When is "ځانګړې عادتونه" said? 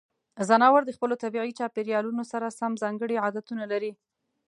2.83-3.63